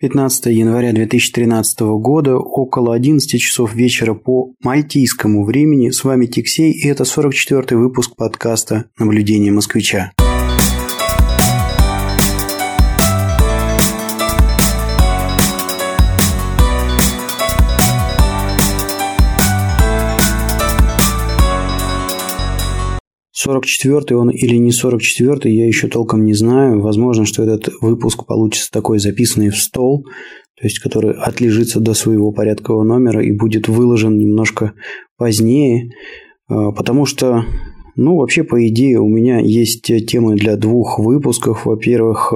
[0.00, 5.90] 15 января 2013 года, около 11 часов вечера по мальтийскому времени.
[5.90, 10.12] С вами Тиксей, и это 44-й выпуск подкаста «Наблюдение москвича».
[23.46, 26.80] 44-й он или не 44-й, я еще толком не знаю.
[26.80, 30.04] Возможно, что этот выпуск получится такой записанный в стол,
[30.58, 34.74] то есть который отлежится до своего порядкового номера и будет выложен немножко
[35.16, 35.90] позднее,
[36.48, 37.44] а, потому что
[37.96, 41.66] ну, вообще, по идее, у меня есть темы для двух выпусков.
[41.66, 42.32] Во-первых,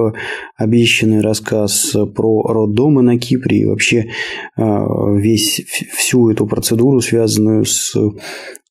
[0.57, 4.09] обещанный рассказ про роддомы на Кипре и вообще
[4.57, 5.61] а, весь,
[5.93, 7.95] всю эту процедуру, связанную с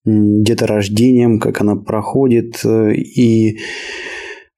[0.05, 2.61] деторождением, как она проходит.
[2.65, 3.59] Э, и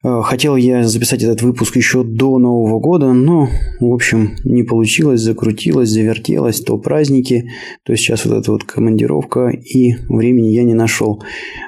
[0.03, 3.49] э, хотел я записать этот выпуск еще до Нового года, но,
[3.81, 7.51] в общем, не получилось, закрутилось, завертелось, то праздники,
[7.85, 11.23] то сейчас вот эта вот командировка, и времени я не нашел.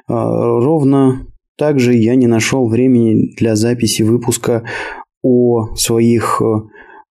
[0.06, 1.26] А, ровно
[1.56, 4.64] также я не нашел времени для записи выпуска
[5.22, 6.68] о своих э,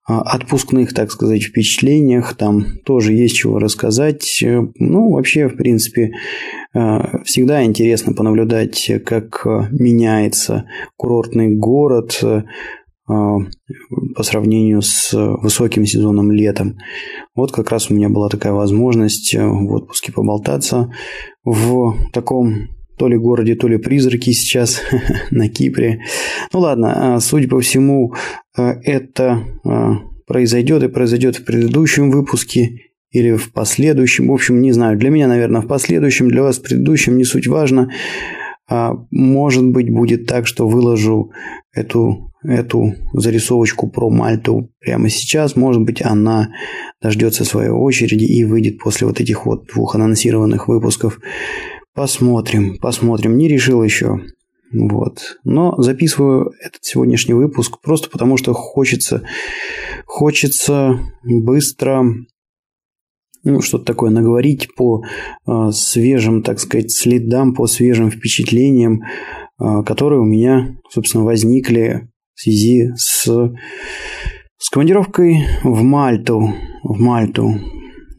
[0.08, 2.34] отпускных, так сказать, впечатлениях.
[2.36, 4.42] Там тоже есть чего рассказать.
[4.42, 6.14] Ну, вообще, в принципе,
[6.74, 13.38] а, всегда интересно понаблюдать, как меняется курортный город а,
[14.16, 16.78] по сравнению с высоким сезоном летом.
[17.36, 20.94] Вот как раз у меня была такая возможность в отпуске поболтаться
[21.44, 24.82] в таком то ли городе, то ли призраки сейчас
[25.32, 26.02] на Кипре.
[26.52, 28.14] Ну ладно, а, судя по всему,
[28.58, 32.82] а, это а, произойдет и произойдет в предыдущем выпуске
[33.12, 34.28] или в последующем.
[34.28, 37.48] В общем, не знаю, для меня, наверное, в последующем, для вас в предыдущем, не суть
[37.48, 37.90] важно.
[39.12, 41.32] Может быть, будет так, что выложу
[41.74, 45.56] эту, эту зарисовочку про Мальту прямо сейчас.
[45.56, 46.50] Может быть, она
[47.02, 51.22] дождется своей очереди и выйдет после вот этих вот двух анонсированных выпусков.
[51.98, 53.38] Посмотрим, посмотрим.
[53.38, 54.20] Не решил еще.
[54.72, 55.40] Вот.
[55.44, 59.24] Но записываю этот сегодняшний выпуск просто потому, что хочется,
[60.06, 62.06] хочется быстро
[63.44, 65.02] ну, что-то такое наговорить по
[65.48, 69.02] э, свежим, так сказать, следам, по свежим впечатлениям,
[69.60, 76.54] э, которые у меня, собственно, возникли в связи с, с командировкой в Мальту.
[76.84, 77.56] В Мальту.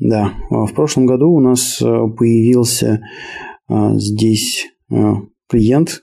[0.01, 5.17] Да, в прошлом году у нас появился а, здесь а,
[5.49, 6.03] клиент,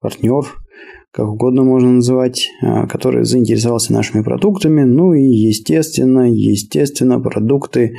[0.00, 0.44] партнер,
[1.12, 4.82] как угодно можно называть, а, который заинтересовался нашими продуктами.
[4.82, 7.94] Ну и естественно, естественно, продукты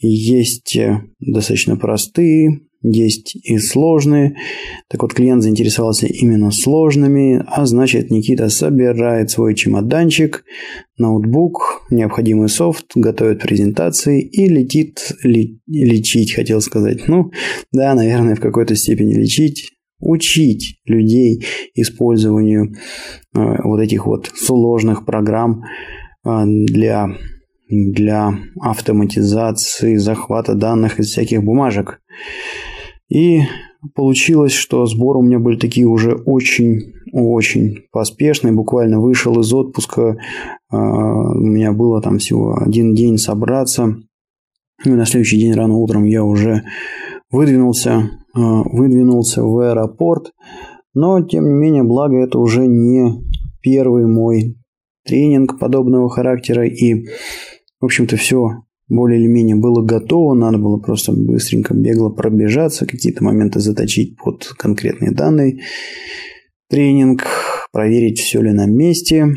[0.00, 4.36] есть э, достаточно простые, есть и сложные.
[4.88, 10.44] Так вот, клиент заинтересовался именно сложными, а значит, Никита собирает свой чемоданчик,
[10.96, 17.08] ноутбук, необходимый софт, готовит презентации и летит ли, лечить, хотел сказать.
[17.08, 17.30] Ну,
[17.72, 22.74] да, наверное, в какой-то степени лечить, учить людей использованию
[23.34, 25.62] э, вот этих вот сложных программ
[26.24, 27.08] э, для
[27.70, 32.00] для автоматизации захвата данных из всяких бумажек.
[33.08, 33.40] И
[33.94, 38.52] получилось, что сборы у меня были такие уже очень-очень поспешные.
[38.52, 40.18] Буквально вышел из отпуска.
[40.70, 43.96] А, у меня было там всего один день собраться.
[44.84, 46.64] И на следующий день рано утром я уже
[47.30, 50.32] выдвинулся, а, выдвинулся в аэропорт.
[50.94, 53.24] Но, тем не менее, благо это уже не
[53.62, 54.56] первый мой
[55.04, 56.66] тренинг подобного характера.
[56.66, 57.06] И,
[57.80, 63.22] в общем-то, все более или менее было готово, надо было просто быстренько, бегло пробежаться, какие-то
[63.22, 65.60] моменты заточить под конкретные данные.
[66.70, 67.26] Тренинг,
[67.72, 69.34] проверить, все ли на месте.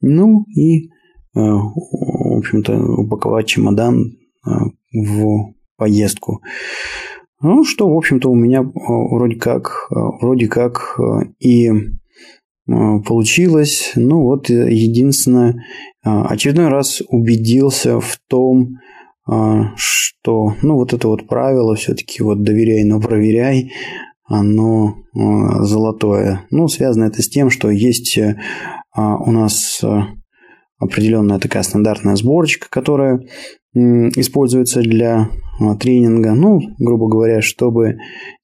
[0.00, 0.90] Ну и, э,
[1.34, 4.50] в общем-то, упаковать чемодан э,
[4.92, 6.42] в поездку.
[7.40, 10.98] Ну, что, в общем-то, у меня э, вроде как, вроде как
[11.38, 11.70] и
[12.66, 13.92] получилось.
[13.96, 15.64] Ну, вот единственное,
[16.04, 18.78] а, очередной раз убедился в том,
[19.26, 23.72] а, что, ну, вот это вот правило все-таки вот доверяй, но проверяй,
[24.24, 26.46] оно а, золотое.
[26.50, 28.18] Ну, связано это с тем, что есть
[28.94, 29.82] у нас
[30.78, 33.20] определенная такая стандартная сборочка, которая
[33.74, 35.30] используется для
[35.80, 36.34] тренинга.
[36.34, 37.96] Ну, грубо говоря, чтобы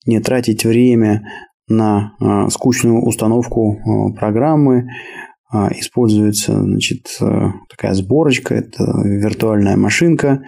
[0.06, 1.26] не тратить время
[1.68, 2.14] на
[2.50, 4.88] скучную установку программы,
[5.50, 7.18] а, используется значит,
[7.70, 10.42] такая сборочка, это виртуальная машинка,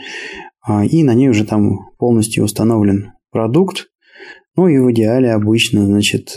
[0.62, 3.86] а, и на ней уже там полностью установлен продукт.
[4.56, 6.36] Ну и в идеале обычно, значит,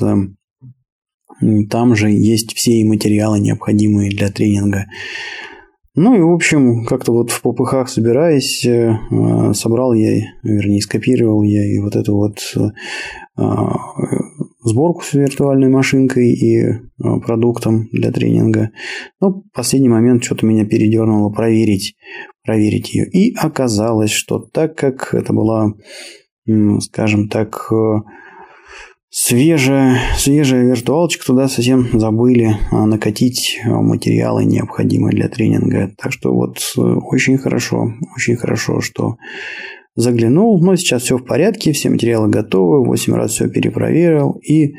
[1.69, 4.85] там же есть все материалы, необходимые для тренинга.
[5.95, 8.97] Ну и, в общем, как-то вот в попыхах собираясь, э,
[9.53, 12.39] собрал я, вернее, скопировал я и вот эту вот
[14.63, 18.71] сборку с виртуальной машинкой и э, продуктом для тренинга.
[19.19, 21.95] Но в последний момент что-то меня передернуло проверить,
[22.43, 23.09] проверить ее.
[23.09, 25.73] И оказалось, что так как это была,
[26.79, 27.71] скажем так,
[29.13, 35.91] свежая, свежая виртуалочка, туда совсем забыли а, накатить а, материалы, необходимые для тренинга.
[36.01, 39.17] Так что вот э, очень хорошо, очень хорошо, что
[39.95, 40.63] заглянул.
[40.63, 44.73] Но сейчас все в порядке, все материалы готовы, 8 раз все перепроверил и,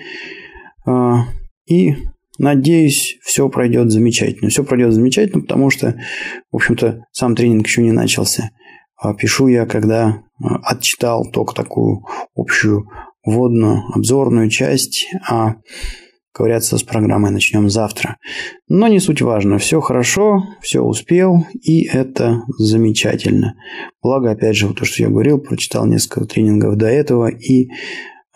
[0.87, 1.26] а,
[1.66, 1.94] и
[2.38, 4.50] Надеюсь, все пройдет замечательно.
[4.50, 5.96] Все пройдет замечательно, потому что,
[6.50, 8.50] в общем-то, сам тренинг еще не начался.
[9.19, 10.22] Пишу я, когда
[10.62, 12.88] отчитал только такую общую
[13.25, 15.56] вводную, обзорную часть, а
[16.34, 18.16] ковыряться с программой начнем завтра.
[18.69, 19.58] Но не суть важно.
[19.58, 23.54] Все хорошо, все успел, и это замечательно.
[24.02, 27.69] Благо, опять же, то, что я говорил, прочитал несколько тренингов до этого, и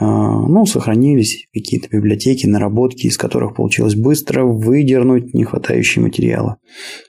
[0.00, 6.56] а, ну, сохранились какие-то библиотеки, наработки, из которых получилось быстро выдернуть нехватающие материалы.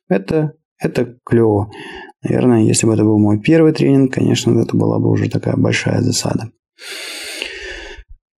[0.07, 1.71] Это, это клево.
[2.23, 6.01] Наверное, если бы это был мой первый тренинг, конечно, это была бы уже такая большая
[6.01, 6.49] засада.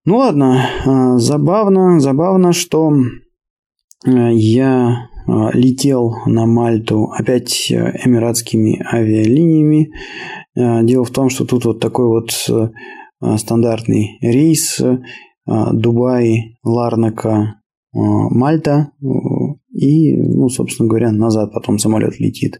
[0.03, 8.81] Ну ладно, а, забавно, забавно, что э, я а, летел на Мальту опять э, эмиратскими
[8.83, 9.91] авиалиниями.
[10.55, 12.31] Э, дело в том, что тут вот такой вот
[13.37, 14.81] стандартный рейс
[15.45, 17.61] Дубай, Ларнака,
[17.93, 18.93] Мальта
[19.71, 22.59] и, ну, собственно говоря, назад потом самолет летит.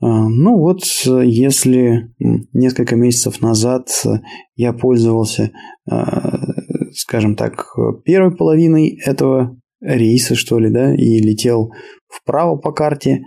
[0.00, 2.12] А, ну вот, если
[2.52, 3.88] несколько месяцев назад
[4.56, 5.52] я пользовался,
[5.90, 6.38] а,
[6.92, 7.66] скажем так,
[8.04, 11.72] первой половиной этого рейса, что ли, да, и летел
[12.08, 13.22] вправо по карте,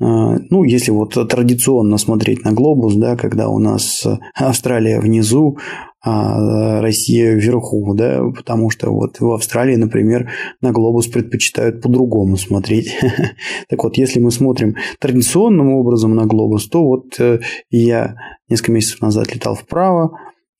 [0.00, 5.58] ну, если вот традиционно смотреть на глобус, да, когда у нас Австралия внизу,
[6.00, 10.30] а Россия вверху, да, потому что вот в Австралии, например,
[10.60, 12.96] на глобус предпочитают по-другому смотреть.
[13.68, 17.40] Так вот, если мы смотрим традиционным образом на глобус, то вот э,
[17.70, 18.14] я
[18.48, 20.12] несколько месяцев назад летал вправо,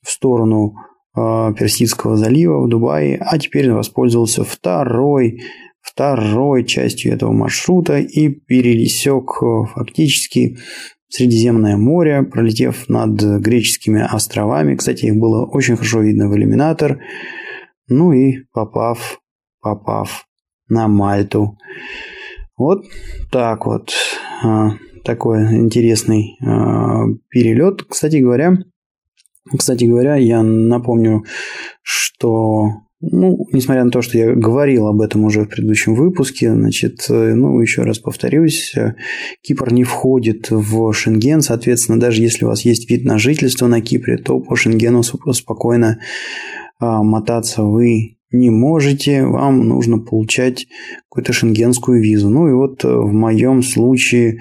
[0.02, 0.74] в сторону
[1.16, 5.40] э, Персидского залива в Дубае, а теперь воспользовался второй
[5.92, 10.56] второй частью этого маршрута и пересек э, фактически
[11.10, 14.76] Средиземное море, пролетев над греческими островами.
[14.76, 17.00] Кстати, их было очень хорошо видно в иллюминатор.
[17.88, 19.18] Ну и попав,
[19.60, 20.26] попав
[20.68, 21.56] на Мальту.
[22.58, 22.84] Вот
[23.32, 23.94] так вот.
[24.44, 27.84] А, такой интересный а, перелет.
[27.84, 28.58] Кстати говоря,
[29.56, 31.24] кстати говоря, я напомню,
[31.80, 32.66] что
[33.00, 37.34] ну, несмотря на то, что я говорил об этом уже в предыдущем выпуске, значит, э,
[37.34, 38.94] ну, еще раз повторюсь, э,
[39.42, 43.80] Кипр не входит в Шенген, соответственно, даже если у вас есть вид на жительство на
[43.80, 46.00] Кипре, то по Шенгену спокойно
[46.80, 50.66] а, мотаться вы не можете, вам нужно получать
[51.08, 52.28] какую-то шенгенскую визу.
[52.28, 54.40] Ну и вот э, в моем случае,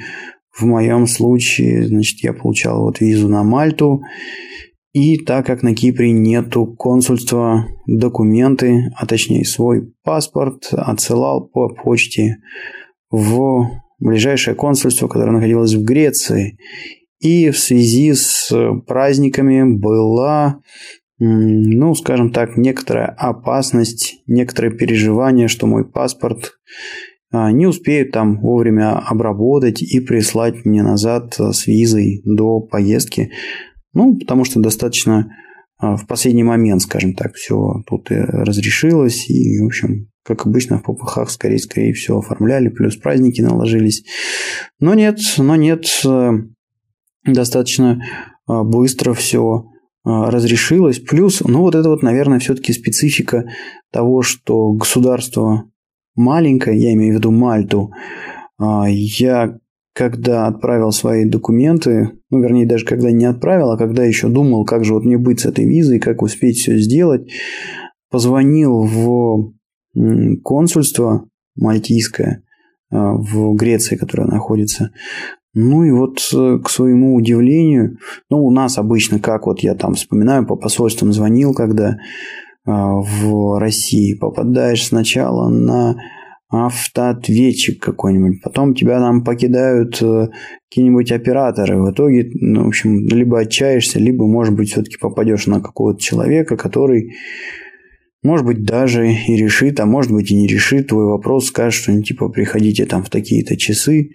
[0.52, 4.02] в моем случае, значит, я получал вот визу на Мальту,
[4.98, 12.38] и так как на Кипре нету консульства, документы, а точнее свой паспорт отсылал по почте
[13.12, 16.58] в ближайшее консульство, которое находилось в Греции.
[17.20, 18.52] И в связи с
[18.88, 20.62] праздниками была,
[21.20, 26.54] ну, скажем так, некоторая опасность, некоторое переживание, что мой паспорт
[27.32, 33.30] а, не успеют там вовремя обработать и прислать мне назад с визой до поездки.
[33.98, 35.36] Ну, потому что достаточно
[35.80, 39.28] а, в последний момент, скажем так, все тут разрешилось.
[39.28, 44.04] И, в общем, как обычно, в попыхах скорее, скорее все оформляли, плюс праздники наложились.
[44.80, 46.30] Но нет, но нет, э,
[47.26, 48.00] достаточно
[48.46, 49.66] а, быстро все
[50.04, 51.00] а, разрешилось.
[51.00, 53.50] Плюс, ну вот это вот, наверное, все-таки специфика
[53.92, 55.72] того, что государство
[56.16, 57.92] маленькое, я имею в виду Мальту,
[58.60, 59.58] я
[59.98, 64.86] когда отправил свои документы, ну, вернее, даже когда не отправил, а когда еще думал, как
[64.86, 67.32] же вот мне быть с этой визой, как успеть все сделать,
[68.12, 69.54] позвонил в
[70.44, 72.44] консульство мальтийское
[72.92, 74.92] а, в Греции, которое находится.
[75.56, 77.98] Ну и вот э, к своему удивлению,
[78.30, 81.98] ну у нас обычно, как вот я там вспоминаю, по посольствам звонил, когда
[82.68, 85.96] а, в России попадаешь сначала на
[86.50, 88.42] автоответчик какой-нибудь.
[88.42, 90.30] Потом тебя там покидают э,
[90.70, 91.82] какие-нибудь операторы.
[91.82, 96.56] В итоге, ну, в общем, либо отчаешься, либо, может быть, все-таки попадешь на какого-то человека,
[96.56, 97.16] который,
[98.24, 102.02] может быть, даже и решит, а может быть и не решит твой вопрос, скажет, что
[102.02, 104.12] типа приходите там в такие-то часы.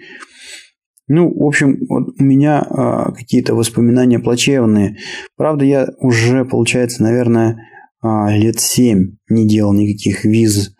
[1.08, 4.96] Ну, в общем, вот у меня а, какие-то воспоминания плачевные.
[5.36, 7.58] Правда, я уже, получается, наверное,
[8.00, 10.74] а, лет семь не делал никаких виз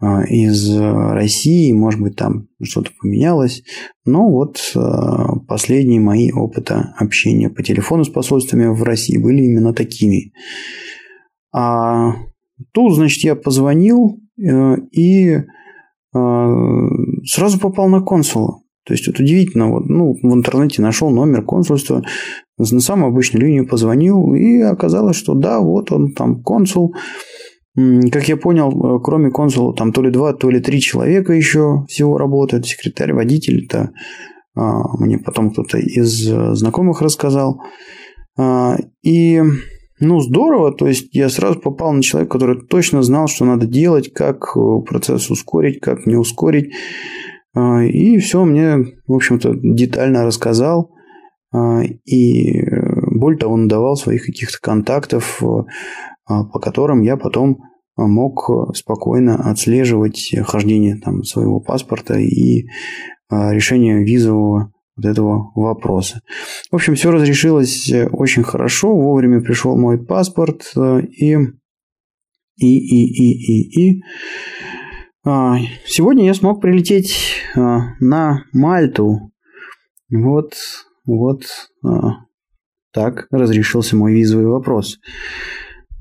[0.00, 1.72] из России.
[1.72, 3.62] Может быть, там что-то поменялось.
[4.04, 9.74] Но вот а, последние мои опыты общения по телефону с посольствами в России были именно
[9.74, 10.32] такими.
[11.52, 12.14] А
[12.72, 15.38] тут, значит, я позвонил э, и
[16.14, 16.48] а,
[17.24, 18.62] сразу попал на консула.
[18.86, 22.02] То есть, вот удивительно, вот, ну, в интернете нашел номер консульства,
[22.58, 26.94] на самую обычную линию позвонил, и оказалось, что да, вот он там консул.
[27.76, 31.84] Как я понял, э, кроме консула, там то ли два, то ли три человека еще
[31.88, 33.90] всего работают, секретарь, водитель, это
[34.56, 37.62] а, мне потом кто-то из э, знакомых рассказал.
[38.38, 39.42] А, и
[40.00, 40.72] ну, здорово.
[40.72, 44.60] То есть я сразу попал на человека, который точно знал, что надо делать, как э,
[44.86, 46.72] процесс ускорить, как не ускорить.
[47.54, 50.92] А, и все мне, в общем-то, детально рассказал.
[52.04, 52.62] И
[53.10, 55.42] более того, он давал своих каких-то контактов,
[56.52, 57.58] по которым я потом
[57.96, 62.66] мог спокойно отслеживать хождение там, своего паспорта и
[63.30, 66.20] решение визового вот этого вопроса.
[66.70, 68.94] В общем, все разрешилось очень хорошо.
[68.94, 71.36] Вовремя пришел мой паспорт э, и
[72.56, 74.02] и и и и и
[75.22, 77.16] а, сегодня я смог прилететь
[77.54, 79.32] а, на Мальту.
[80.10, 80.54] Вот,
[81.04, 81.44] вот
[81.84, 82.24] а,
[82.92, 84.98] так разрешился мой визовый вопрос.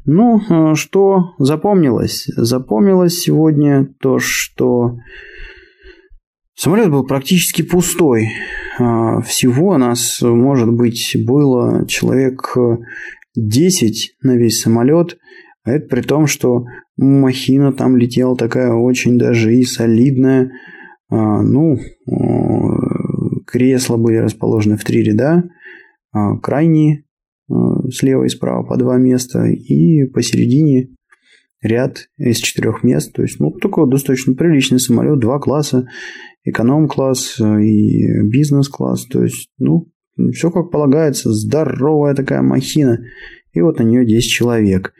[0.05, 2.25] Ну, что запомнилось?
[2.35, 4.97] Запомнилось сегодня то, что
[6.55, 8.29] самолет был практически пустой.
[8.77, 12.55] Всего нас, может быть, было человек
[13.35, 15.17] 10 на весь самолет–
[15.69, 16.65] а это при том, что
[16.97, 20.51] махина там летела такая очень даже и солидная.
[21.11, 21.77] А, ну,
[23.45, 25.43] кресла были расположены в три ряда,
[26.11, 27.08] а, крайние а,
[27.91, 30.89] слева и справа по два места, и посередине
[31.61, 33.13] ряд из четырех мест.
[33.13, 35.87] То есть, ну, такой достаточно приличный самолет, два класса,
[36.43, 39.05] эконом-класс и бизнес-класс.
[39.07, 39.87] То есть, ну,
[40.31, 42.99] все как полагается, здоровая такая махина.
[43.53, 44.93] И вот на нее 10 человек.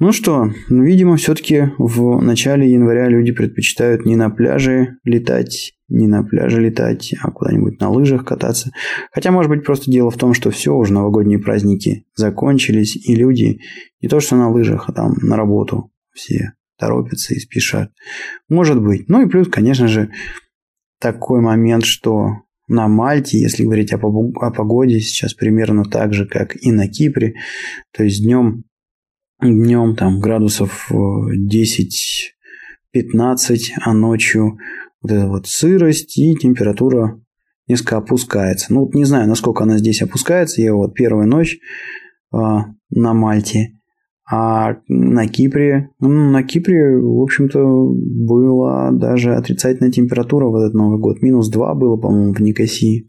[0.00, 6.24] Ну что, видимо, все-таки в начале января люди предпочитают не на пляже летать, не на
[6.24, 8.72] пляже летать, а куда-нибудь на лыжах кататься.
[9.12, 13.60] Хотя, может быть, просто дело в том, что все, уже новогодние праздники закончились, и люди
[14.00, 17.92] не то что на лыжах, а там на работу все торопятся и спешат.
[18.48, 19.08] Может быть.
[19.08, 20.10] Ну и плюс, конечно же,
[21.00, 22.30] такой момент, что
[22.66, 27.34] на Мальте, если говорить о погоде, сейчас примерно так же, как и на Кипре.
[27.96, 28.64] То есть днем
[29.40, 32.32] днем там градусов 10-15,
[32.94, 34.58] э, а ночью
[35.02, 37.20] вот эта вот сырость и температура
[37.68, 38.72] несколько опускается.
[38.72, 40.62] Ну, не знаю, насколько она здесь опускается.
[40.62, 41.58] Я вот первая ночь
[42.32, 42.36] э,
[42.90, 43.70] на Мальте.
[44.30, 50.98] А на Кипре, ну, на Кипре, в общем-то, была даже отрицательная температура в этот Новый
[50.98, 51.20] год.
[51.20, 53.06] Минус 2 было, по-моему, в Никосии.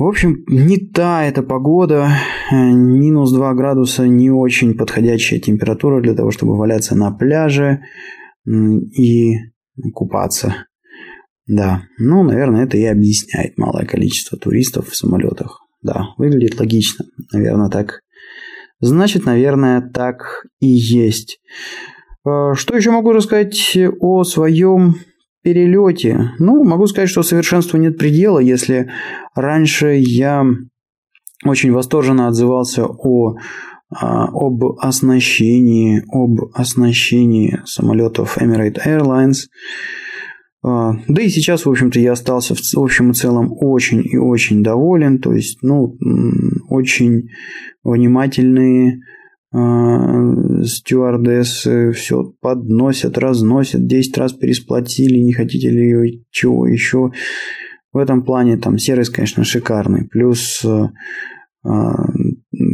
[0.00, 2.08] В общем, не та эта погода,
[2.50, 7.82] э, минус 2 градуса, не очень подходящая температура для того, чтобы валяться на пляже
[8.46, 9.34] и
[9.92, 10.64] купаться.
[11.46, 15.60] Да, ну, наверное, это и объясняет малое количество туристов в самолетах.
[15.82, 17.04] Да, выглядит логично.
[17.34, 18.00] Наверное, так.
[18.80, 21.40] Значит, наверное, так и есть.
[22.26, 24.94] Э, что еще могу рассказать о своем
[25.42, 26.32] перелете.
[26.38, 28.38] Ну, могу сказать, что совершенству нет предела.
[28.38, 28.90] Если
[29.34, 30.44] раньше я
[31.44, 33.36] очень восторженно отзывался о
[33.92, 39.48] а, об оснащении, об оснащении самолетов Emirates Airlines.
[40.62, 44.62] А, да и сейчас, в общем-то, я остался в общем и целом очень и очень
[44.62, 45.18] доволен.
[45.18, 45.96] То есть, ну,
[46.68, 47.30] очень
[47.82, 49.00] внимательные
[49.52, 57.12] стюардессы все подносят, разносят, 10 раз пересплатили, не хотите ли чего еще.
[57.92, 60.06] В этом плане там сервис, конечно, шикарный.
[60.06, 60.90] Плюс э,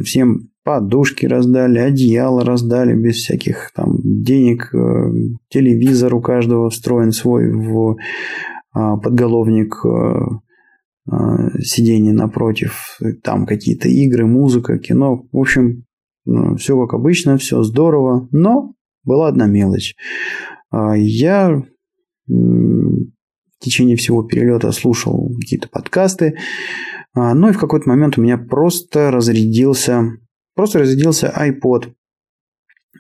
[0.03, 4.75] всем подушки раздали, одеяло раздали без всяких там денег.
[4.75, 5.11] Э,
[5.49, 7.97] телевизор у каждого встроен свой в э,
[8.75, 10.19] подголовник э,
[11.63, 12.99] сиденье напротив.
[13.23, 15.25] Там какие-то игры, музыка, кино.
[15.33, 15.86] В общем,
[16.57, 19.95] все как обычно, все здорово, но была одна мелочь.
[20.71, 21.63] А, я
[22.29, 26.37] в течение всего перелета слушал какие-то подкасты,
[27.15, 30.05] а, ну и в какой-то момент у меня просто разрядился,
[30.55, 31.93] просто разрядился iPod.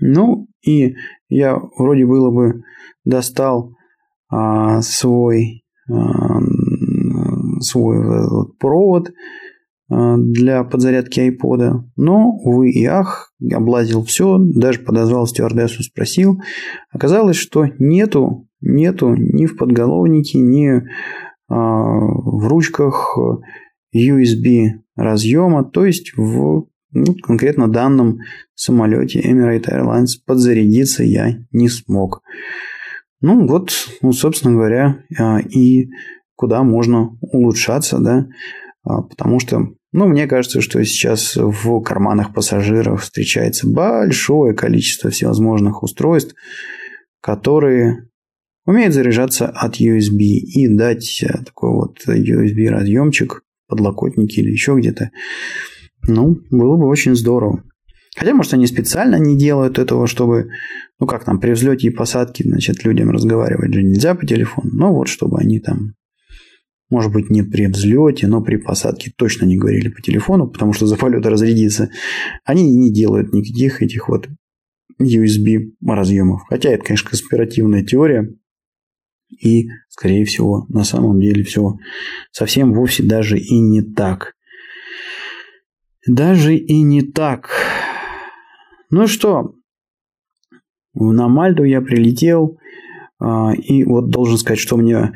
[0.00, 0.95] Ну и
[1.28, 2.62] я вроде было бы
[3.04, 3.75] достал
[4.28, 5.62] а, свой
[7.61, 7.97] свой
[8.59, 9.12] провод
[9.88, 11.85] для подзарядки айпода.
[11.97, 16.40] Но, увы и ах, облазил все, даже подозвал стюардессу, спросил.
[16.90, 20.83] Оказалось, что нету, нету ни в подголовнике, ни
[21.49, 23.16] в ручках
[23.95, 24.66] USB
[24.97, 28.21] разъема, то есть в ну, конкретно данном
[28.55, 32.23] самолете Emirates Airlines подзарядиться я не смог.
[33.21, 33.71] Ну вот,
[34.02, 35.88] ну, собственно говоря, а, и
[36.35, 38.26] куда можно улучшаться, да, а,
[38.87, 46.35] потому что, ну, мне кажется, что сейчас в карманах пассажиров встречается большое количество всевозможных устройств,
[47.21, 48.09] которые
[48.64, 55.11] умеют заряжаться от USB и дать такой вот USB разъемчик подлокотнике или еще где-то.
[56.07, 57.64] Ну, было бы очень здорово.
[58.16, 60.49] Хотя, может, они специально не делают этого, чтобы,
[60.99, 64.71] ну, как там, при взлете и посадке, значит, людям разговаривать же нельзя по телефону.
[64.73, 65.95] Но вот, чтобы они там,
[66.88, 70.87] может быть, не при взлете, но при посадке точно не говорили по телефону, потому что
[70.87, 71.90] за полета разрядиться.
[72.45, 74.28] Они не делают никаких этих вот
[75.00, 76.43] USB разъемов.
[76.49, 78.33] Хотя это, конечно, конспиративная теория.
[79.43, 81.75] И, скорее всего, на самом деле все
[82.31, 84.35] совсем вовсе даже и не так.
[86.07, 87.50] Даже и не так.
[88.90, 89.55] Ну что,
[90.95, 92.59] на Мальту я прилетел,
[93.19, 95.12] а, и вот должен сказать, что мне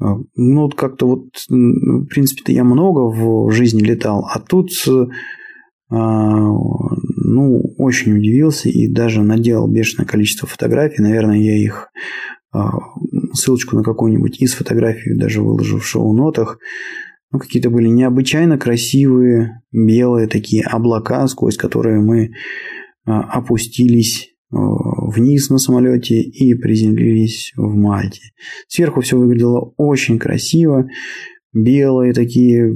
[0.00, 5.06] а, ну, как-то вот, в принципе-то я много в жизни летал, а тут, а,
[5.88, 11.02] ну, очень удивился и даже наделал бешеное количество фотографий.
[11.02, 11.88] Наверное, я их
[13.32, 16.58] ссылочку на какую-нибудь из фотографий даже выложу в шоу-нотах.
[17.32, 22.32] Ну, какие-то были необычайно красивые белые такие облака, сквозь которые мы
[23.06, 28.32] а, опустились а, вниз на самолете и приземлились в Мальте.
[28.68, 30.88] Сверху все выглядело очень красиво.
[31.52, 32.74] Белые такие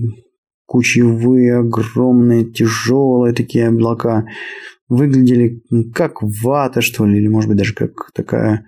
[0.66, 4.26] кучевые, огромные, тяжелые такие облака.
[4.88, 5.62] Выглядели
[5.94, 8.66] как вата, что ли, или может быть даже как такая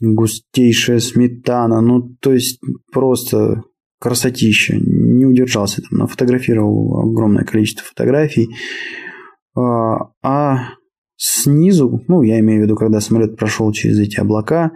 [0.00, 1.80] густейшая сметана.
[1.80, 2.60] Ну, то есть
[2.92, 3.62] просто
[4.00, 4.76] красотища.
[4.76, 8.48] Не удержался там, нафотографировал огромное количество фотографий.
[9.54, 10.70] А, а
[11.16, 14.72] снизу, ну, я имею в виду, когда самолет прошел через эти облака,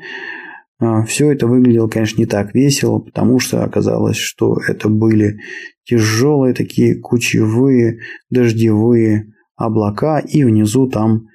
[0.79, 5.39] а, все это выглядело, конечно, не так весело, потому что оказалось, что это были
[5.85, 7.99] тяжелые такие кучевые
[8.31, 11.27] дождевые облака, и внизу там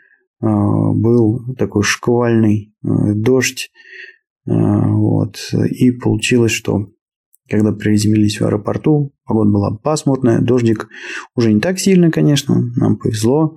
[0.41, 0.47] а,
[0.93, 3.71] был такой шквальный дождь.
[4.47, 5.37] Вот.
[5.71, 6.89] И получилось, что
[7.49, 10.87] когда приземлились в аэропорту, погода была пасмурная, дождик
[11.35, 13.55] уже не так сильно, конечно, нам повезло,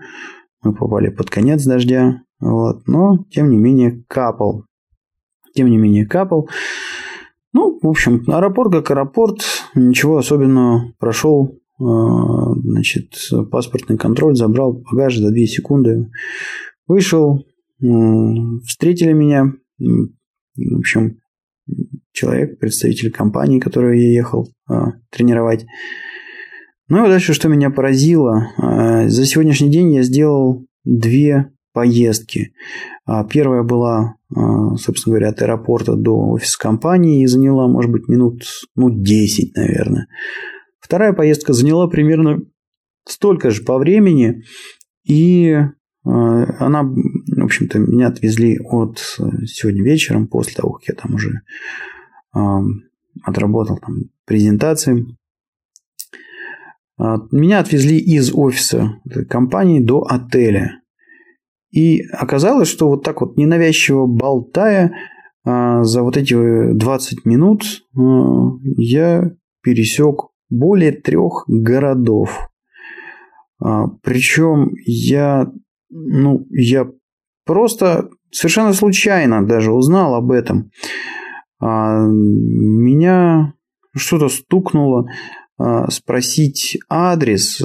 [0.63, 4.65] мы попали под конец дождя, вот, но тем не менее капал.
[5.55, 6.49] Тем не менее капал.
[7.53, 9.41] Ну, в общем, аэропорт как аэропорт,
[9.75, 10.93] ничего особенного.
[10.99, 13.15] Прошел, э, значит,
[13.51, 16.11] паспортный контроль, забрал багаж за 2 секунды.
[16.87, 17.45] Вышел,
[18.65, 19.53] встретили меня.
[19.79, 21.19] В общем,
[22.13, 25.67] человек, представитель компании, которую я ехал а, тренировать.
[26.89, 32.55] Ну и дальше, что меня поразило, а, за сегодняшний день я сделал две поездки.
[33.05, 38.09] А, первая была, а, собственно говоря, от аэропорта до офиса компании и заняла, может быть,
[38.09, 38.43] минут
[38.75, 40.07] ну, 10, наверное.
[40.81, 42.41] Вторая поездка заняла примерно
[43.07, 44.45] столько же по времени,
[45.05, 45.57] и
[46.05, 51.43] она, в общем-то, меня отвезли от сегодня вечером, после того, как я там уже
[53.25, 55.05] отработал там презентации.
[56.99, 60.81] А, меня отвезли из офиса компании до отеля.
[61.71, 64.93] И оказалось, что вот так вот ненавязчиво болтая,
[65.45, 67.63] а, за вот эти 20 минут
[67.97, 68.01] а,
[68.77, 69.31] я
[69.63, 72.49] пересек более трех городов.
[73.59, 75.51] Причем я,
[75.91, 76.89] ну, я
[77.45, 80.71] просто совершенно случайно даже узнал об этом.
[81.61, 83.53] Меня
[83.97, 85.09] что-то стукнуло
[85.91, 87.61] спросить адрес.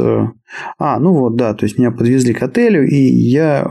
[0.77, 3.67] А, ну вот, да, то есть меня подвезли к отелю, и я,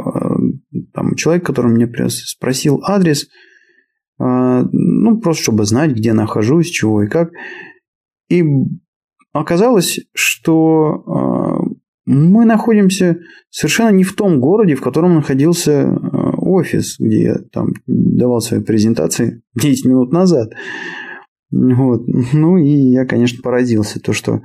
[0.93, 3.29] там, человек, который мне спросил адрес,
[4.19, 7.31] а, ну, просто чтобы знать, где нахожусь, чего и как.
[8.29, 8.45] И
[9.33, 11.65] оказалось, что
[12.05, 13.19] мы находимся
[13.51, 15.89] совершенно не в том городе, в котором находился
[16.37, 20.53] офис, где я там давал свои презентации 10 минут назад.
[21.53, 22.07] Вот.
[22.33, 24.41] Ну и я, конечно, поразился, то, что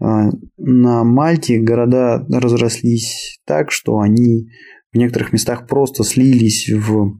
[0.00, 4.50] а, на Мальте города разрослись так, что они
[4.92, 7.18] в некоторых местах просто слились в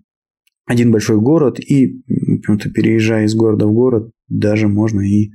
[0.66, 2.02] один большой город, и,
[2.46, 5.30] переезжая из города в город, даже можно и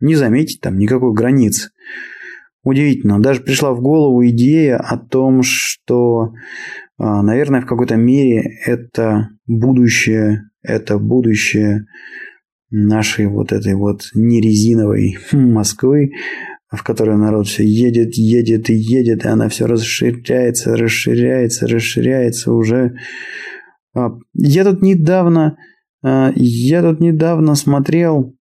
[0.00, 1.70] не заметить там никакой границы.
[2.62, 3.20] Удивительно.
[3.20, 6.32] Даже пришла в голову идея о том, что,
[6.98, 11.86] а, наверное, в какой-то мере это будущее, это будущее
[12.70, 16.12] нашей вот этой вот нерезиновой Москвы,
[16.70, 22.96] в которой народ все едет, едет и едет, и она все расширяется, расширяется, расширяется уже.
[23.94, 25.56] А, я тут недавно,
[26.02, 28.38] а, я тут недавно смотрел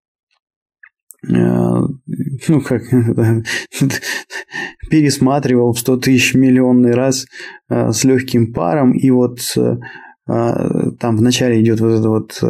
[1.28, 1.28] Э,
[2.48, 2.82] ну, как
[4.90, 7.26] пересматривал в 100 тысяч миллионный раз
[7.68, 9.40] с легким паром, и вот
[10.26, 12.40] там вначале идет вот эта вот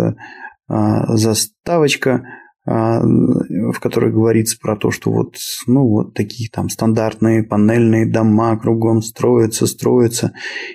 [0.69, 2.25] заставочка,
[2.65, 9.03] в которой говорится про то, что вот, ну, вот такие там стандартные панельные дома кругом
[9.03, 10.33] строятся, строятся.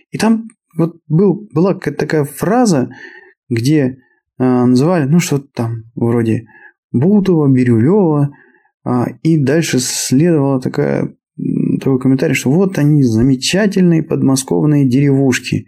[0.09, 2.89] И там вот был, была какая-то такая фраза,
[3.49, 3.97] где
[4.37, 6.45] называли, ну, что-то там вроде
[6.91, 8.31] Бутова, Бирюлева.
[8.83, 11.13] А, и дальше следовала такая,
[11.79, 15.67] такой комментарий, что вот они замечательные подмосковные деревушки.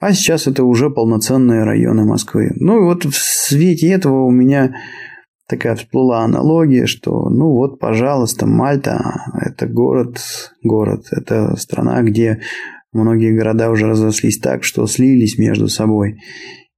[0.00, 2.52] А сейчас это уже полноценные районы Москвы.
[2.56, 4.74] Ну и вот в свете этого у меня
[5.46, 10.18] такая всплыла аналогия, что ну вот, пожалуйста, Мальта– это город,
[10.62, 12.40] город, это страна, где
[12.92, 16.16] многие города уже разослись так, что слились между собой.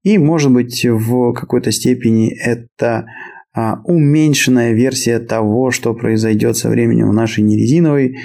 [0.03, 3.07] И, может быть, в какой-то степени это
[3.55, 8.17] а, уменьшенная версия того, что произойдет со временем в нашей нерезиновой,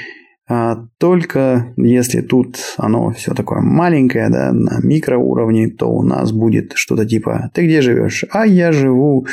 [0.49, 6.73] а, только если тут оно все такое маленькое, да, на микроуровне, то у нас будет
[6.75, 9.27] что-то типа «Ты где живешь?» «А я живу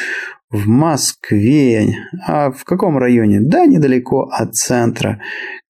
[0.50, 1.94] в Москве».
[2.26, 5.20] «А в каком районе?» «Да, недалеко от центра.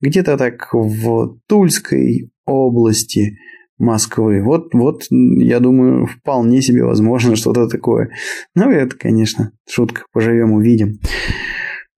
[0.01, 3.39] Где-то так в Тульской области».
[3.77, 4.41] Москвы.
[4.41, 8.11] Вот, вот, я думаю, вполне себе возможно что-то такое.
[8.55, 10.03] Ну, это, конечно, шутка.
[10.13, 11.01] Поживем, увидим.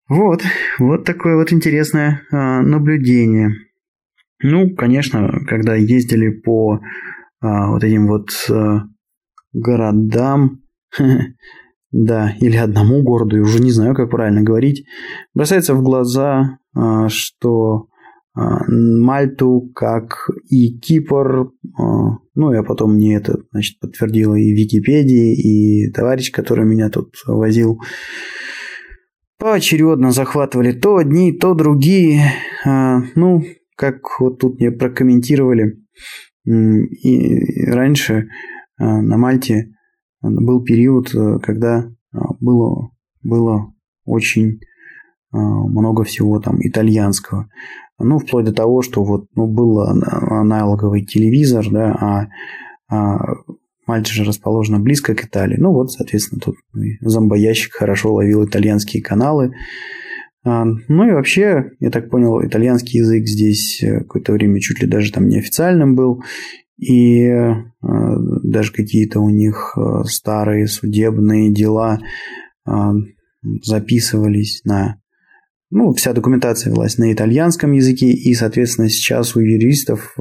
[0.09, 0.42] Вот,
[0.79, 3.51] вот такое вот интересное а, наблюдение.
[4.40, 6.81] Ну, конечно, когда ездили по
[7.40, 8.85] а, вот этим вот а,
[9.53, 10.61] городам,
[11.90, 14.87] да, или одному городу, я уже не знаю, как правильно говорить,
[15.35, 17.88] бросается в глаза, а, что
[18.37, 21.51] а, Мальту, как и Кипр.
[21.79, 27.14] А, ну, я потом мне это значит, подтвердила и Википедия, и товарищ, который меня тут
[27.27, 27.81] возил.
[29.38, 32.33] Поочередно захватывали то одни, то другие.
[32.64, 33.44] А, ну,
[33.77, 35.79] как вот тут мне прокомментировали,
[36.44, 38.29] и раньше
[38.79, 39.72] на Мальте
[40.22, 41.11] был период,
[41.42, 41.90] когда
[42.40, 42.90] было,
[43.22, 43.72] было
[44.05, 44.61] очень
[45.33, 47.49] много всего там итальянского.
[47.99, 52.29] Ну, вплоть до того, что вот ну, был аналоговый телевизор, да, а,
[52.88, 53.18] а
[53.87, 55.57] Мальта же расположена близко к Италии.
[55.59, 56.57] Ну, вот, соответственно, тут
[57.01, 59.53] зомбоящик хорошо ловил итальянские каналы.
[60.44, 64.88] А, ну и вообще, я так понял, итальянский язык здесь э, какое-то время чуть ли
[64.88, 66.22] даже там неофициальным был.
[66.79, 72.01] И э, даже какие-то у них э, старые судебные дела
[73.62, 75.01] записывались на
[75.70, 80.16] ну, вся документация велась на итальянском языке, и, соответственно, сейчас у юристов,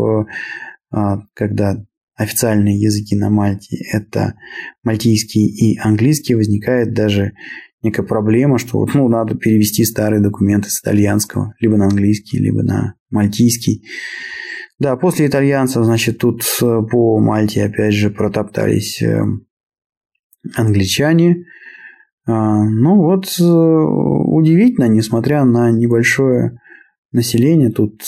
[0.92, 1.84] а, когда
[2.16, 4.36] официальные языки на Мальте– это
[4.84, 7.34] мальтийский и английский, возникает даже
[7.82, 12.64] некая проблема, что вот, ну, надо перевести старые документы с итальянского либо на английский, либо
[12.64, 13.86] на мальтийский.
[14.80, 19.24] Да, после итальянцев, значит, тут э, по Мальте опять же протоптались э,
[20.56, 21.46] англичане–
[22.28, 26.60] а, ну вот э, удивительно, несмотря на небольшое
[27.12, 28.02] население, тут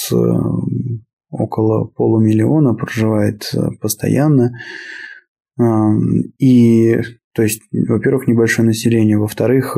[1.30, 4.52] около полумиллиона проживает э, постоянно.
[6.38, 7.02] И,
[7.34, 9.76] то есть, во-первых, небольшое население, во-вторых,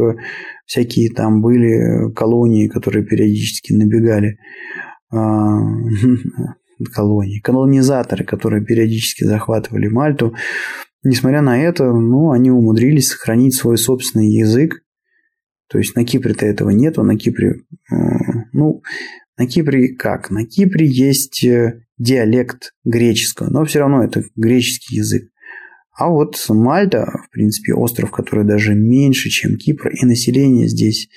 [0.65, 4.37] всякие там были колонии, которые периодически набегали
[6.93, 10.35] колонии, колонизаторы, которые периодически захватывали Мальту.
[11.03, 14.81] Несмотря на это, ну, они умудрились сохранить свой собственный язык.
[15.69, 17.95] То есть на Кипре-то этого нету, на Кипре, э,
[18.53, 18.81] ну,
[19.39, 20.29] на Кипре как?
[20.29, 25.29] На Кипре есть э, диалект греческого, но все равно это греческий язык.
[25.97, 31.07] А вот Мальта, в принципе, остров, который даже меньше, чем Кипр, и население здесь,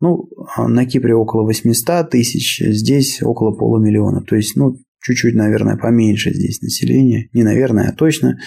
[0.00, 4.22] ну, а на Кипре около 800 тысяч, здесь около полумиллиона.
[4.22, 7.28] То есть, ну, чуть-чуть, наверное, поменьше здесь население.
[7.32, 8.38] Не наверное, а точно.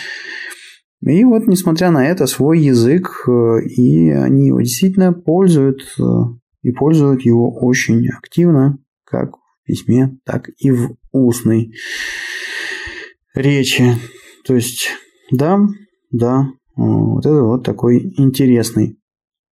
[1.02, 6.04] И вот, несмотря на это, свой язык, э, и они его действительно пользуют, э,
[6.64, 8.78] и пользуют его очень активно,
[9.12, 11.74] как в письме, так и в устной
[13.36, 13.96] речи.
[14.46, 14.90] То есть,
[15.30, 15.60] да,
[16.10, 18.98] да, вот это вот такой интересный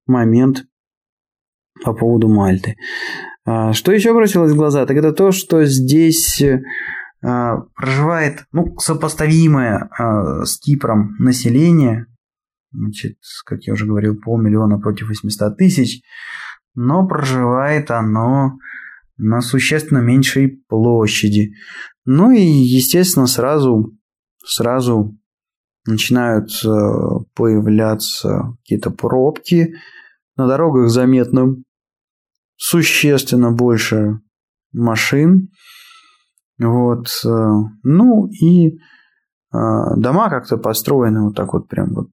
[0.07, 0.65] момент
[1.83, 2.75] по поводу Мальты.
[3.45, 6.41] А, что еще бросилось в глаза, так это то, что здесь
[7.21, 12.05] а, проживает ну, сопоставимое а, с Кипром население,
[12.71, 16.01] значит, как я уже говорил, полмиллиона против 800 тысяч,
[16.75, 18.57] но проживает оно
[19.19, 21.51] на существенно меньшей площади.
[22.05, 23.91] Ну и, естественно, сразу,
[24.43, 25.15] сразу
[25.85, 26.67] начинают э,
[27.35, 29.75] появляться какие-то пробки.
[30.37, 31.55] На дорогах заметно
[32.55, 34.19] существенно больше
[34.71, 35.49] машин.
[36.57, 37.07] Вот.
[37.25, 37.29] Э,
[37.83, 38.77] ну и э,
[39.51, 42.07] дома как-то построены вот так вот прям вот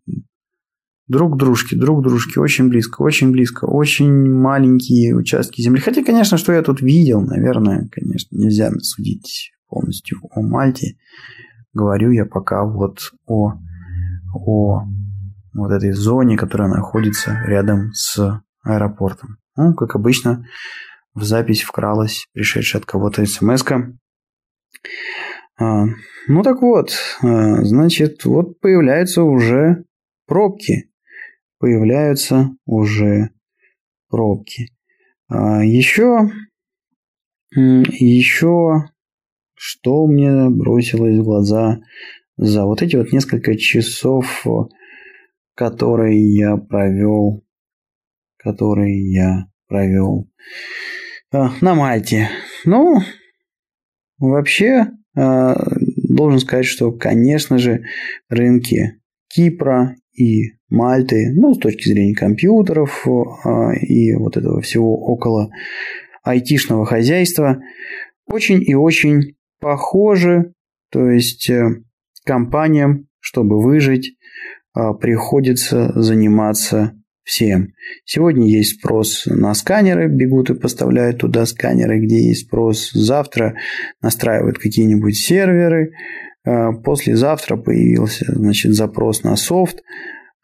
[1.08, 5.80] друг дружки, друг дружки, очень близко, очень близко, очень маленькие участки земли.
[5.80, 10.96] Хотя, конечно, что я тут видел, наверное, конечно, нельзя судить полностью о Мальте.
[11.72, 13.52] Говорю я пока вот о,
[14.34, 14.82] о
[15.54, 19.36] вот этой зоне, которая находится рядом с аэропортом.
[19.56, 20.44] Ну, как обычно,
[21.14, 23.92] в запись вкралась пришедшая от кого-то смс -ка.
[25.58, 25.84] А,
[26.28, 26.90] ну так вот,
[27.22, 29.84] а, значит, вот появляются уже
[30.26, 30.90] пробки
[31.58, 33.30] появляются уже
[34.08, 34.72] пробки.
[35.28, 36.30] А еще,
[37.50, 38.84] еще
[39.54, 41.80] что мне бросилось в глаза
[42.36, 44.46] за вот эти вот несколько часов,
[45.54, 47.44] которые я провел,
[48.36, 50.30] которые я провел
[51.32, 52.28] а, на Мальте.
[52.64, 53.00] Ну,
[54.18, 55.56] вообще, а,
[56.08, 57.84] должен сказать, что, конечно же,
[58.28, 65.50] рынки Кипра и Мальты, ну, с точки зрения компьютеров а, и вот этого всего около
[66.24, 67.62] айтишного хозяйства,
[68.26, 70.52] очень и очень похожи.
[70.90, 71.68] То есть э,
[72.24, 74.16] компаниям, чтобы выжить,
[74.74, 77.68] а, приходится заниматься всем.
[78.04, 82.90] Сегодня есть спрос на сканеры, бегут и поставляют туда сканеры, где есть спрос.
[82.92, 83.56] Завтра
[84.00, 85.92] настраивают какие-нибудь серверы,
[86.84, 89.82] послезавтра появился, значит, запрос на софт,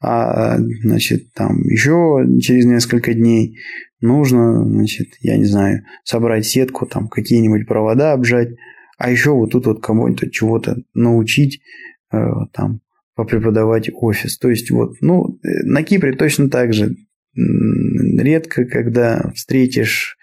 [0.00, 3.58] а, значит, там еще через несколько дней
[4.00, 8.48] нужно, значит, я не знаю, собрать сетку, там какие-нибудь провода обжать,
[8.98, 11.60] а еще вот тут вот кому-нибудь чего-то научить,
[12.12, 12.18] э,
[12.52, 12.80] там,
[13.14, 14.38] попреподавать офис.
[14.38, 16.96] То есть вот, ну, на Кипре точно так же.
[17.34, 20.16] Редко, когда встретишь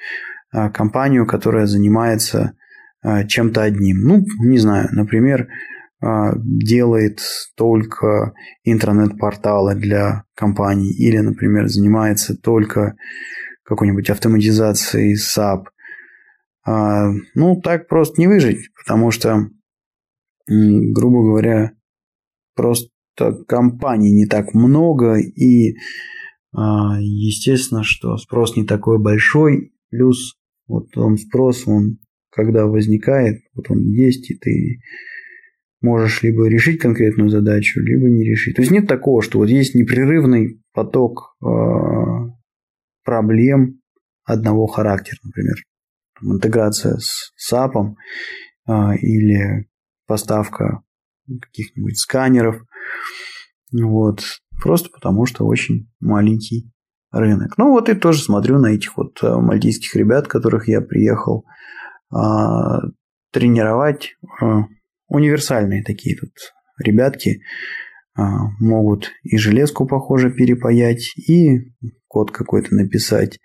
[0.52, 2.54] а, компанию, которая занимается
[3.28, 4.02] чем-то одним.
[4.02, 5.48] Ну, не знаю, например,
[6.02, 7.20] а, делает
[7.58, 8.34] только
[8.64, 12.96] интернет-порталы для компаний или, например, занимается только
[13.64, 15.66] какой-нибудь автоматизацией SAP.
[16.66, 19.50] А, ну, так просто не выжить, потому что,
[20.48, 21.74] грубо говоря,
[22.56, 22.90] просто
[23.48, 25.76] компаний не так много, и
[26.52, 30.36] естественно, что спрос не такой большой, плюс
[30.68, 32.00] вот он спрос, он
[32.32, 34.80] когда возникает, вот он есть, и ты
[35.82, 38.56] можешь либо решить конкретную задачу, либо не решить.
[38.56, 41.48] То есть нет такого, что вот есть непрерывный поток э,
[43.04, 43.82] проблем
[44.26, 45.56] одного характера, например,
[46.22, 47.96] интеграция с SAP
[48.68, 49.68] э, или
[50.06, 50.82] поставка
[51.42, 52.62] каких-нибудь сканеров.
[53.72, 54.22] Вот.
[54.62, 56.72] Просто потому, что очень маленький
[57.12, 57.58] рынок.
[57.58, 61.52] Ну вот и тоже смотрю на этих вот э, мальтийских ребят, которых я приехал а,
[63.32, 64.16] тренировать.
[64.42, 64.64] А,
[65.08, 66.32] универсальные такие тут
[66.78, 67.42] ребятки.
[68.16, 71.72] А, могут и железку, похоже, перепаять, и
[72.08, 73.40] код какой-то написать.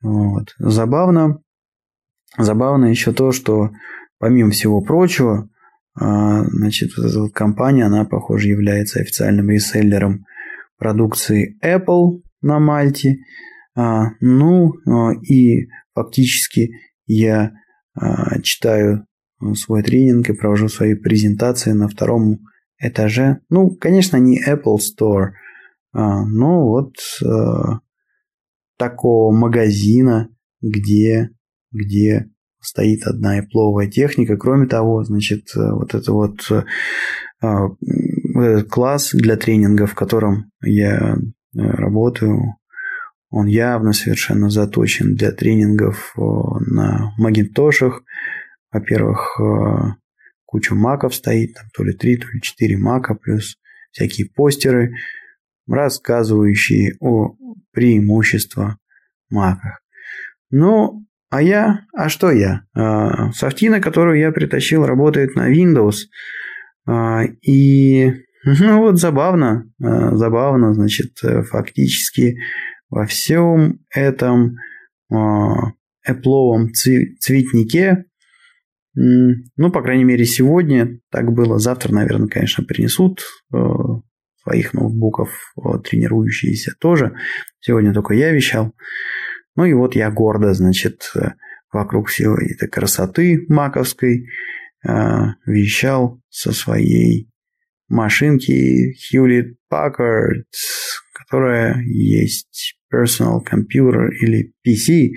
[0.00, 0.54] Вот.
[0.58, 1.40] Забавно.
[2.36, 3.70] Забавно еще то, что
[4.18, 5.48] помимо всего прочего,
[5.94, 10.24] значит, вот эта вот компания, она, похоже, является официальным реселлером
[10.76, 13.18] продукции Apple на Мальте.
[13.76, 14.72] Ну,
[15.22, 16.72] и фактически
[17.06, 17.63] я а,
[18.42, 19.06] читаю
[19.40, 22.40] э, свой тренинг и провожу свои презентации на втором
[22.78, 23.40] этаже.
[23.48, 25.32] Ну, конечно, не Apple Store,
[25.92, 27.26] а, но вот э,
[28.76, 30.28] такого магазина,
[30.60, 31.30] где,
[31.70, 32.28] где
[32.60, 34.36] стоит одна Apple техника.
[34.36, 36.40] Кроме того, значит, э, вот это вот,
[37.40, 37.68] а,
[38.68, 41.16] класс для тренингов, в котором я
[41.54, 42.56] работаю,
[43.36, 48.04] он явно совершенно заточен для тренингов э, на магинтошах.
[48.70, 49.94] Во-первых, э,
[50.44, 53.56] куча маков стоит, там то ли 3, то ли 4 мака, плюс
[53.90, 54.94] всякие постеры,
[55.66, 57.34] рассказывающие о
[57.72, 58.76] преимуществах
[59.30, 59.80] маках.
[60.50, 62.60] Ну, а я, а что я?
[62.76, 66.04] Э, софтина, которую я притащил, работает на Windows.
[67.42, 68.12] И
[68.44, 71.18] ну вот забавно, забавно, значит,
[71.50, 72.36] фактически
[72.94, 74.56] во всем этом
[75.12, 76.68] Apple
[77.18, 78.04] цветнике,
[78.94, 81.58] ну, по крайней мере, сегодня так было.
[81.58, 83.56] Завтра, наверное, конечно, принесут э,
[84.42, 87.16] своих ноутбуков э, тренирующиеся тоже.
[87.58, 88.72] Сегодня только я вещал.
[89.56, 91.30] Ну и вот я гордо, значит, э,
[91.72, 94.28] вокруг всей этой красоты маковской
[95.46, 97.30] вещал со своей
[97.88, 100.44] машинки Hewlett Packard,
[101.14, 105.10] которая есть personal computer или PC.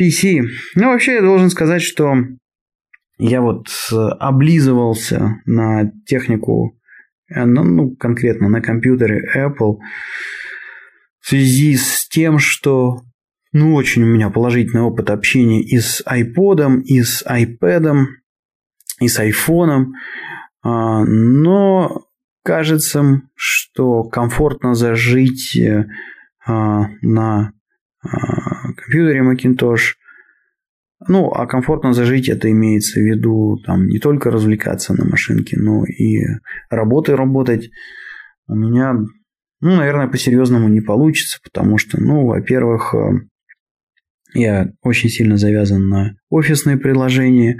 [0.00, 0.42] PC.
[0.74, 2.16] Ну, вообще, я должен сказать, что
[3.18, 3.68] я вот
[4.18, 6.78] облизывался на технику,
[7.28, 9.78] э, ну, ну, конкретно на компьютере Apple
[11.20, 13.02] в связи с тем, что
[13.52, 18.06] ну, очень у меня положительный опыт общения и с iPod, и с iPad,
[19.00, 19.92] и с iPhone.
[20.62, 22.06] А, но
[22.42, 25.86] кажется, что комфортно зажить э,
[26.46, 27.52] на
[28.02, 29.94] а, компьютере Macintosh.
[31.06, 35.84] Ну, а комфортно зажить это имеется в виду там не только развлекаться на машинке, но
[35.84, 36.22] и
[36.70, 37.70] работой работать.
[38.46, 38.94] У меня,
[39.60, 42.98] ну, наверное, по-серьезному не получится, потому что, ну, во-первых, э,
[44.34, 47.58] я очень сильно завязан на офисные приложения,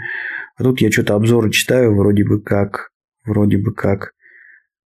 [0.57, 2.91] а тут я что-то обзоры читаю, вроде бы как,
[3.25, 4.13] вроде бы как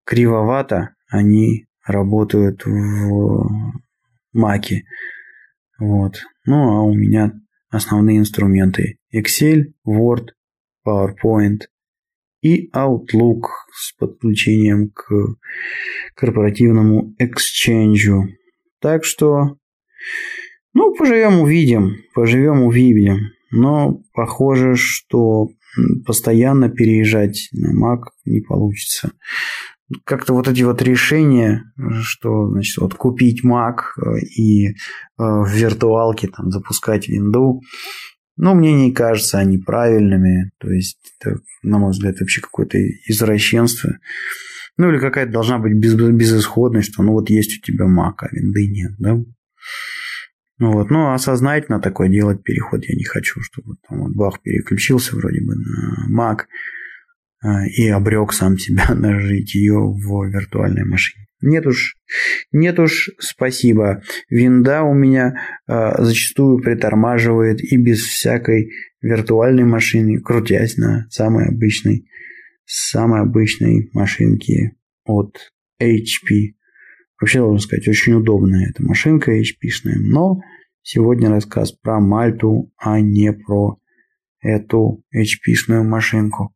[0.04, 3.72] кривовато они работают в
[4.38, 4.84] Маке.
[5.78, 6.22] Вот.
[6.46, 7.32] Ну, а у меня
[7.68, 10.28] основные инструменты Excel, Word,
[10.86, 11.66] PowerPoint
[12.40, 15.10] и Outlook с подключением к
[16.14, 18.28] корпоративному Exchange.
[18.80, 19.56] Так что,
[20.72, 23.32] ну, поживем увидим, поживем увидим.
[23.50, 25.48] Но похоже, что
[26.06, 29.12] постоянно переезжать на Mac не получится
[30.04, 31.64] как-то вот эти вот решения,
[32.02, 34.72] что, значит, вот купить Mac э, и э,
[35.16, 37.60] в виртуалке там запускать Windows,
[38.36, 40.52] ну, мне не кажется они правильными.
[40.58, 43.98] То есть, это, на мой взгляд, вообще какое-то извращенство.
[44.76, 48.28] Ну, или какая-то должна быть без, безысходность, что ну вот есть у тебя Mac, а
[48.30, 49.16] винды нет, да?
[50.60, 55.14] Ну вот, но осознательно такое делать переход я не хочу, чтобы там вот бах переключился
[55.16, 56.46] вроде бы на Mac, а,
[57.44, 61.28] и обрек сам себя на житие в виртуальной машине.
[61.40, 61.96] Нет уж,
[62.50, 64.02] нет уж, спасибо.
[64.28, 65.36] Винда у меня
[65.68, 68.70] э, зачастую притормаживает и без всякой
[69.00, 72.08] виртуальной машины, крутясь на самой обычной,
[72.64, 74.72] самой обычной машинке
[75.04, 76.54] от HP.
[77.20, 80.40] Вообще, должен сказать, очень удобная эта машинка HP-шная, но
[80.82, 83.78] сегодня рассказ про Мальту, а не про
[84.40, 86.52] эту HP-шную машинку.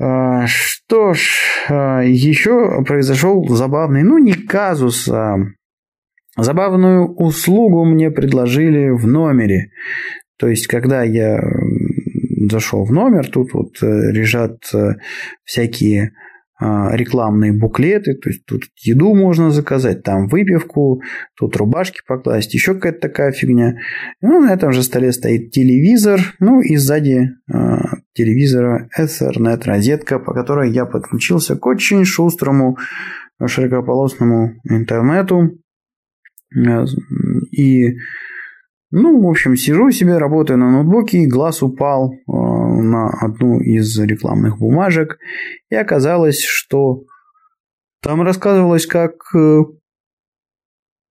[0.00, 5.38] А, что ж, а, еще произошел забавный, ну не казус, а
[6.36, 9.70] забавную услугу мне предложили в номере.
[10.38, 11.40] То есть, когда я
[12.48, 14.94] зашел в номер, тут вот э, лежат э,
[15.44, 16.12] всякие
[16.60, 21.02] рекламные буклеты, то есть тут еду можно заказать, там выпивку,
[21.36, 23.76] тут рубашки покласть, еще какая-то такая фигня.
[24.20, 27.56] Ну, на этом же столе стоит телевизор, ну и сзади э,
[28.12, 32.76] телевизора Ethernet розетка, по которой я подключился к очень шустрому
[33.44, 35.58] широкополосному интернету.
[37.52, 37.96] И
[38.90, 42.14] ну, в общем, сижу себе, работаю на ноутбуке, и глаз упал
[42.68, 45.18] на одну из рекламных бумажек,
[45.70, 47.04] и оказалось, что
[48.02, 49.60] там рассказывалось, как э,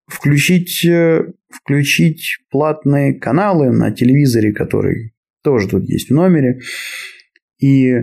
[0.07, 6.59] включить, э, включить платные каналы на телевизоре, который тоже тут есть в номере.
[7.59, 7.93] И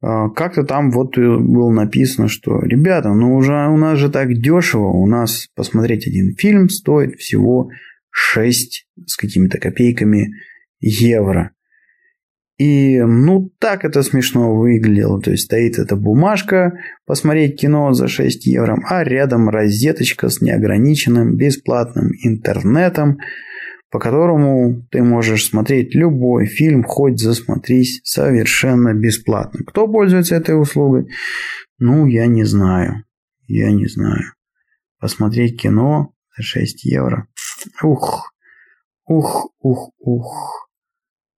[0.00, 5.06] как-то там вот было написано, что, ребята, ну уже у нас же так дешево, у
[5.06, 7.70] нас посмотреть один фильм стоит всего
[8.10, 10.34] 6 с какими-то копейками
[10.80, 11.52] евро.
[12.56, 15.20] И ну так это смешно выглядело.
[15.20, 21.36] То есть стоит эта бумажка, посмотреть кино за 6 евро, а рядом розеточка с неограниченным
[21.36, 23.18] бесплатным интернетом,
[23.90, 29.64] по которому ты можешь смотреть любой фильм, хоть засмотрись совершенно бесплатно.
[29.66, 31.08] Кто пользуется этой услугой?
[31.78, 33.04] Ну, я не знаю.
[33.48, 34.32] Я не знаю.
[35.00, 37.26] Посмотреть кино за 6 евро.
[37.82, 38.32] Ух,
[39.06, 40.68] ух, ух, ух.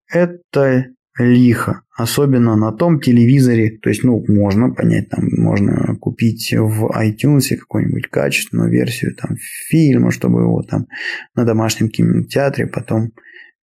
[0.09, 0.85] Это
[1.17, 1.81] лихо.
[1.95, 3.77] Особенно на том телевизоре.
[3.79, 9.35] То есть, ну, можно понять, там можно купить в iTunes какую-нибудь качественную версию там
[9.69, 10.87] фильма, чтобы его там
[11.35, 13.11] на домашнем кинотеатре потом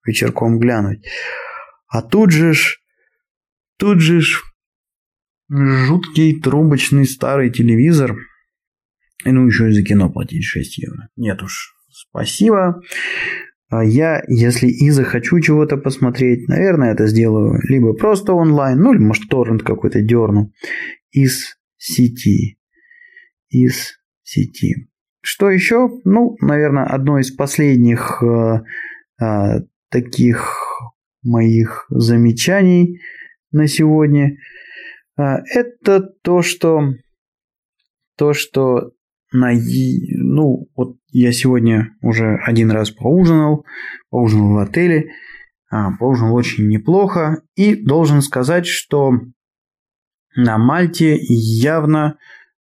[0.04, 1.06] вечерком глянуть.
[1.88, 2.78] А тут же ж,
[3.78, 4.42] тут же ж
[5.48, 8.16] жуткий трубочный старый телевизор–
[9.24, 11.08] И ну еще и за кино платить 6 евро.
[11.16, 12.82] Нет уж, спасибо.
[13.76, 19.00] А я, если и захочу чего-то посмотреть, наверное, это сделаю либо просто онлайн, ну или
[19.00, 20.52] может торрент какой-то дерну
[21.10, 22.56] из сети.
[23.48, 24.88] Из сети.
[25.22, 25.88] Что еще?
[26.04, 28.60] Ну, наверное, одно из последних э,
[29.20, 30.56] э, таких
[31.24, 33.00] моих замечаний
[33.50, 34.36] на сегодня
[35.18, 35.22] э,
[35.52, 36.94] это то, что
[38.16, 38.92] то, что
[39.32, 39.52] на
[40.34, 43.64] ну вот я сегодня уже один раз поужинал,
[44.10, 45.12] поужинал в отеле,
[45.70, 49.12] а, поужинал очень неплохо и должен сказать, что
[50.34, 52.18] на Мальте явно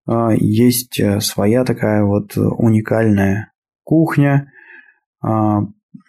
[0.06, 3.54] а, есть э, своя такая вот уникальная
[3.84, 4.52] кухня.
[5.22, 5.62] А,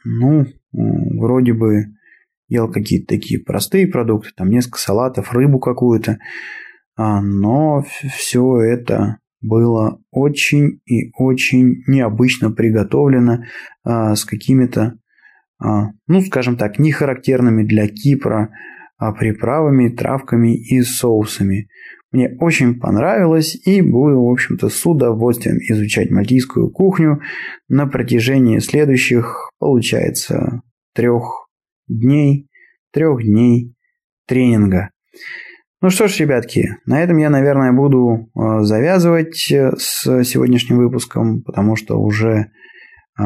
[0.04, 1.94] ну, вроде бы
[2.48, 6.18] ел какие-то такие простые продукты, там несколько салатов, рыбу какую-то,
[6.96, 7.84] но
[8.16, 13.44] все это было очень и очень необычно приготовлено
[13.84, 14.94] с какими-то,
[15.60, 18.50] ну, скажем так, не характерными для Кипра
[19.18, 21.68] приправами, травками и соусами.
[22.12, 27.20] Мне очень понравилось и буду, в общем-то, с удовольствием изучать мальтийскую кухню
[27.68, 30.60] на протяжении следующих, получается,
[30.94, 31.48] трех
[31.88, 32.48] дней,
[32.92, 33.74] трех дней
[34.26, 34.90] тренинга.
[35.82, 41.42] Ну что ж, ребятки, на этом я, наверное, буду э, завязывать э, с сегодняшним выпуском,
[41.42, 42.52] потому что уже,
[43.18, 43.22] э,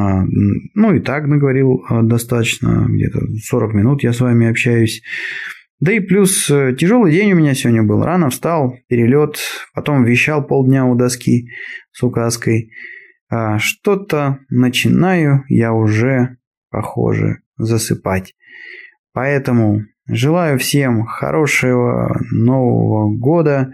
[0.72, 5.02] ну и так наговорил достаточно, где-то 40 минут я с вами общаюсь.
[5.80, 8.02] Да и плюс тяжелый день у меня сегодня был.
[8.02, 9.36] Рано встал, перелет,
[9.74, 11.50] потом вещал полдня у доски
[11.92, 12.70] с указкой.
[13.28, 16.38] А что-то начинаю я уже,
[16.70, 18.34] похоже, засыпать.
[19.12, 23.70] Поэтому желаю всем хорошего Нового года.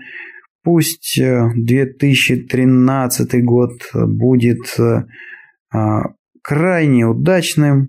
[0.62, 5.04] Пусть 2013 э, год будет э,
[5.72, 6.02] а,
[6.42, 7.88] крайне удачным,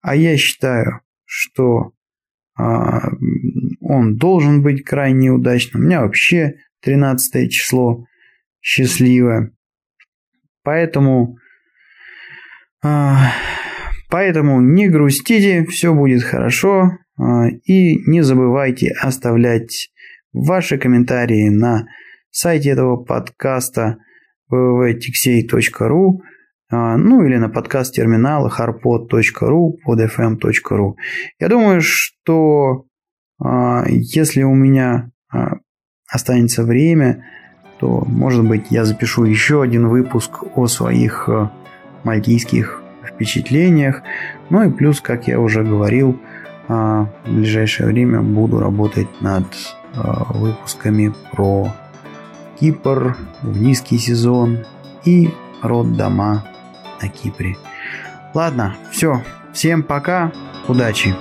[0.00, 1.92] а я считаю, что
[2.56, 3.08] а,
[3.80, 5.82] он должен быть крайне удачным.
[5.82, 8.06] У меня вообще 13 число
[8.60, 9.50] счастливое.
[10.62, 11.36] Поэтому,
[12.82, 13.32] а,
[14.08, 16.92] поэтому не грустите, все будет хорошо.
[17.16, 19.90] А, и не забывайте оставлять
[20.32, 21.86] ваши комментарии на
[22.30, 23.98] сайте этого подкаста
[24.52, 26.18] www.tixey.ru
[26.70, 30.94] а, ну или на подкаст-терминалах arpod.ru, podfm.ru.
[31.38, 32.86] Я думаю, что
[33.38, 35.10] а, если у меня
[36.08, 37.24] останется время,
[37.78, 41.28] то, может быть, я запишу еще один выпуск о своих
[42.04, 44.02] мальтийских впечатлениях.
[44.50, 46.20] Ну и плюс, как я уже говорил,
[46.68, 49.44] в ближайшее время буду работать над
[49.94, 51.72] выпусками про
[52.58, 54.60] Кипр в низкий сезон
[55.04, 55.30] и
[55.62, 56.44] роддома
[57.00, 57.56] на Кипре.
[58.32, 59.22] Ладно, все.
[59.52, 60.32] Всем пока.
[60.66, 61.14] Удачи.